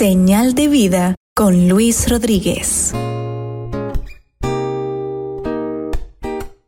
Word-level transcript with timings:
Señal 0.00 0.54
de 0.54 0.66
vida 0.66 1.14
con 1.36 1.68
Luis 1.68 2.08
Rodríguez. 2.08 2.94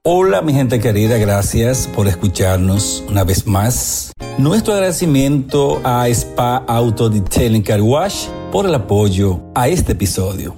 Hola 0.03 0.43
mi 0.43 0.53
gente 0.53 0.81
querida, 0.81 1.17
gracias 1.17 1.89
por 1.89 2.09
escucharnos 2.09 3.03
una 3.09 3.25
vez 3.25 3.47
más. 3.47 4.13
Nuestro 4.37 4.75
agradecimiento 4.75 5.81
a 5.83 6.11
Spa 6.11 6.59
Auto 6.69 7.09
Detailing 7.09 7.63
Car 7.63 7.81
Wash 7.81 8.27
por 8.53 8.67
el 8.67 8.75
apoyo 8.75 9.41
a 9.55 9.67
este 9.69 9.93
episodio. 9.93 10.55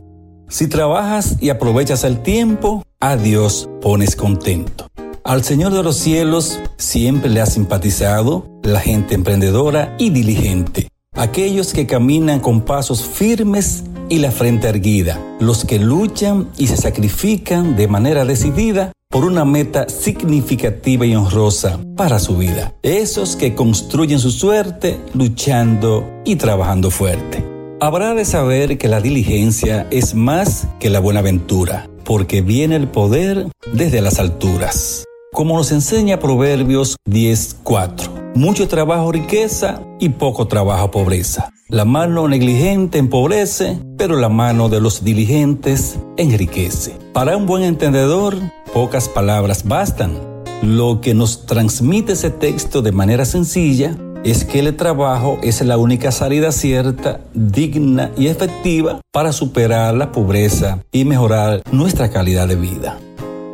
Si 0.48 0.66
trabajas 0.66 1.36
y 1.41 1.50
aprovechas 1.50 2.02
el 2.02 2.25
tiempo, 2.25 2.82
a 2.98 3.16
Dios 3.16 3.68
pones 3.82 4.16
contento. 4.16 4.88
Al 5.22 5.45
Señor 5.45 5.72
de 5.72 5.84
los 5.84 5.96
cielos 5.96 6.59
siempre 6.77 7.30
le 7.30 7.41
ha 7.41 7.46
simpatizado 7.46 8.48
la 8.64 8.80
gente 8.80 9.14
emprendedora 9.14 9.95
y 9.96 10.11
diligente, 10.11 10.88
aquellos 11.14 11.72
que 11.72 11.86
caminan 11.86 12.40
con 12.40 12.62
pasos 12.62 13.02
firmes 13.04 13.84
y 14.08 14.18
la 14.18 14.30
frente 14.30 14.68
erguida, 14.68 15.20
los 15.40 15.64
que 15.64 15.79
luchan 15.79 16.48
y 16.56 16.66
se 16.66 16.76
sacrifican 16.76 17.76
de 17.76 17.89
manera 17.89 18.25
decidida 18.25 18.93
por 19.11 19.25
una 19.25 19.44
meta 19.44 19.89
significativa 19.89 21.06
y 21.06 21.14
honrosa 21.14 21.79
para 21.96 22.18
su 22.18 22.36
vida, 22.36 22.75
esos 22.82 23.36
que 23.36 23.54
construyen 23.54 24.18
su 24.18 24.30
suerte 24.30 24.98
luchando 25.14 26.11
y 26.25 26.36
trabajando 26.36 26.90
fuerte. 26.90 27.44
Habrá 27.81 28.14
de 28.14 28.25
saber 28.25 28.78
que 28.78 28.89
la 28.89 29.00
diligencia 29.00 29.86
es 29.90 30.14
más 30.14 30.67
que 30.81 30.90
la 30.90 31.00
buena 31.00 31.22
ventura, 31.22 31.89
porque 32.05 32.42
viene 32.42 32.77
el 32.77 32.89
poder 32.89 33.48
desde 33.72 34.00
las 34.00 34.19
alturas 34.19 35.05
como 35.34 35.56
nos 35.56 35.72
enseña 35.72 36.20
Proverbios 36.20 36.97
10.4. 37.11 38.14
Mucho 38.36 38.66
trabajo 38.66 39.12
riqueza 39.12 39.80
y 40.00 40.08
poco 40.08 40.48
trabajo 40.48 40.91
pobreza. 40.91 41.52
La 41.69 41.84
mano 41.84 42.27
negligente 42.27 42.98
empobrece, 42.98 43.78
pero 43.97 44.16
la 44.16 44.28
mano 44.28 44.69
de 44.69 44.80
los 44.80 45.05
diligentes 45.05 46.00
enriquece. 46.16 46.98
Para 47.12 47.36
un 47.36 47.47
buen 47.47 47.62
entendedor, 47.62 48.34
pocas 48.72 49.09
palabras 49.09 49.62
bastan. 49.62 50.19
Lo 50.62 51.00
que 51.00 51.14
nos 51.14 51.47
transmite 51.47 52.14
ese 52.14 52.31
texto 52.31 52.83
de 52.83 52.91
manera 52.91 53.25
sencilla 53.25 53.97
es 54.25 54.44
que 54.44 54.59
el 54.59 54.75
trabajo 54.75 55.39
es 55.44 55.62
la 55.62 55.78
única 55.78 56.11
salida 56.11 56.50
cierta, 56.50 57.20
digna 57.34 58.11
y 58.19 58.27
efectiva 58.27 59.00
para 59.12 59.33
superar 59.33 59.94
la 59.94 60.11
pobreza 60.11 60.81
y 60.91 61.05
mejorar 61.05 61.62
nuestra 61.70 62.11
calidad 62.11 62.48
de 62.48 62.56
vida. 62.56 62.98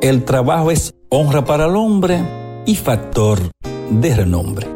El 0.00 0.24
trabajo 0.24 0.70
es 0.70 0.94
honra 1.10 1.44
para 1.44 1.66
el 1.66 1.76
hombre 1.76 2.22
y 2.64 2.76
factor 2.76 3.40
de 3.90 4.14
renombre. 4.14 4.66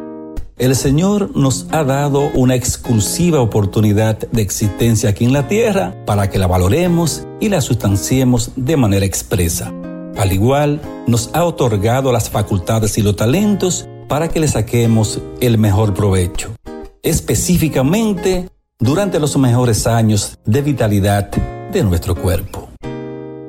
El 0.57 0.77
Señor 0.77 1.37
nos 1.37 1.67
ha 1.73 1.83
dado 1.83 2.31
una 2.34 2.55
exclusiva 2.55 3.41
oportunidad 3.41 4.19
de 4.31 4.43
existencia 4.43 5.11
aquí 5.11 5.25
en 5.25 5.33
la 5.33 5.48
tierra 5.48 5.97
para 6.07 6.31
que 6.31 6.39
la 6.39 6.47
valoremos 6.47 7.27
y 7.41 7.48
la 7.48 7.61
sustanciemos 7.61 8.53
de 8.55 8.77
manera 8.77 9.05
expresa. 9.05 9.73
Al 10.17 10.33
igual, 10.33 10.81
nos 11.09 11.31
ha 11.33 11.45
otorgado 11.45 12.12
las 12.12 12.31
facultades 12.31 12.97
y 12.98 13.03
los 13.03 13.17
talentos 13.17 13.89
para 14.09 14.29
que 14.29 14.39
le 14.39 14.47
saquemos 14.47 15.20
el 15.41 15.59
mejor 15.59 15.92
provecho, 15.92 16.55
específicamente 17.03 18.48
durante 18.79 19.19
los 19.19 19.37
mejores 19.37 19.89
años 19.89 20.39
de 20.45 20.62
vitalidad 20.62 21.31
de 21.73 21.83
nuestro 21.83 22.15
cuerpo. 22.15 22.64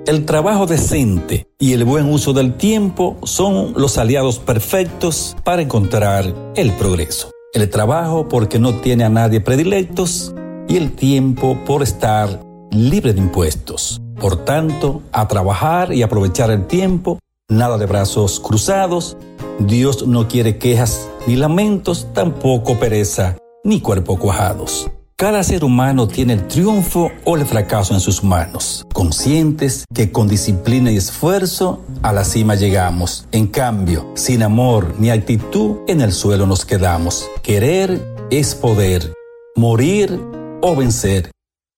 El 0.07 0.25
trabajo 0.25 0.67
decente 0.67 1.47
y 1.57 1.73
el 1.73 1.83
buen 1.83 2.13
uso 2.13 2.31
del 2.31 2.57
tiempo 2.57 3.17
son 3.23 3.73
los 3.75 3.97
aliados 3.97 4.37
perfectos 4.37 5.35
para 5.43 5.63
encontrar 5.63 6.31
el 6.55 6.73
progreso. 6.73 7.31
El 7.55 7.67
trabajo 7.71 8.29
porque 8.29 8.59
no 8.59 8.75
tiene 8.81 9.03
a 9.03 9.09
nadie 9.09 9.41
predilectos 9.41 10.31
y 10.67 10.77
el 10.77 10.91
tiempo 10.91 11.57
por 11.65 11.81
estar 11.81 12.39
libre 12.69 13.13
de 13.13 13.19
impuestos. 13.19 13.99
Por 14.21 14.45
tanto, 14.45 15.01
a 15.11 15.27
trabajar 15.27 15.91
y 15.91 16.03
aprovechar 16.03 16.51
el 16.51 16.67
tiempo, 16.67 17.17
nada 17.49 17.79
de 17.79 17.87
brazos 17.87 18.39
cruzados. 18.39 19.17
Dios 19.57 20.05
no 20.05 20.27
quiere 20.27 20.59
quejas 20.59 21.09
ni 21.25 21.35
lamentos, 21.35 22.13
tampoco 22.13 22.77
pereza 22.77 23.37
ni 23.63 23.81
cuerpo 23.81 24.19
cuajados. 24.19 24.87
Cada 25.17 25.45
ser 25.45 25.63
humano 25.63 26.09
tiene 26.09 26.33
el 26.33 26.45
triunfo 26.45 27.09
o 27.23 27.37
el 27.37 27.45
fracaso 27.45 27.93
en 27.93 28.01
sus 28.01 28.21
manos, 28.21 28.85
conscientes 28.91 29.85
que 29.93 30.11
con 30.11 30.27
disciplina 30.27 30.91
y 30.91 30.97
esfuerzo 30.97 31.85
a 32.01 32.11
la 32.11 32.25
cima 32.25 32.55
llegamos. 32.55 33.25
En 33.31 33.47
cambio, 33.47 34.11
sin 34.15 34.43
amor 34.43 34.95
ni 34.99 35.11
actitud, 35.11 35.77
en 35.87 36.01
el 36.01 36.11
suelo 36.11 36.47
nos 36.47 36.65
quedamos. 36.65 37.29
Querer 37.43 38.05
es 38.29 38.55
poder, 38.55 39.13
morir 39.55 40.19
o 40.61 40.75
vencer. 40.75 41.31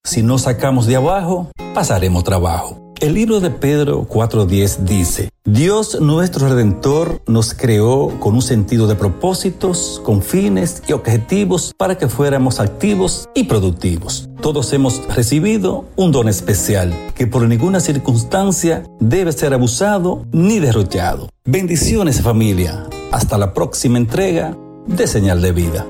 Si 0.04 0.24
no 0.24 0.40
sacamos 0.40 0.88
de 0.88 0.96
abajo, 0.96 1.52
pasaremos 1.76 2.24
trabajo. 2.24 2.87
El 3.00 3.14
libro 3.14 3.40
de 3.40 3.52
Pedro 3.52 4.08
4.10 4.08 4.80
dice, 4.80 5.30
Dios 5.46 6.02
nuestro 6.02 6.50
Redentor 6.50 7.22
nos 7.28 7.54
creó 7.54 8.20
con 8.20 8.34
un 8.34 8.42
sentido 8.42 8.88
de 8.88 8.96
propósitos, 8.96 10.02
con 10.04 10.24
fines 10.24 10.82
y 10.88 10.94
objetivos 10.94 11.76
para 11.78 12.00
que 12.00 12.08
fuéramos 12.08 12.60
activos 12.60 13.30
y 13.36 13.44
productivos. 13.44 14.30
Todos 14.42 14.74
hemos 14.74 15.06
recibido 15.16 15.86
un 15.96 16.12
don 16.12 16.28
especial 16.28 16.92
que 17.14 17.28
por 17.28 17.48
ninguna 17.48 17.82
circunstancia 17.82 18.84
debe 19.00 19.32
ser 19.32 19.54
abusado 19.54 20.26
ni 20.32 20.60
derrochado. 20.60 21.30
Bendiciones 21.46 22.24
familia. 22.24 22.88
Hasta 23.12 23.38
la 23.38 23.54
próxima 23.54 24.00
entrega 24.00 24.58
de 24.88 25.06
Señal 25.06 25.42
de 25.44 25.52
Vida. 25.52 25.86